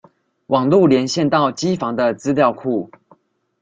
[0.47, 2.89] 網路連線到機房的資料庫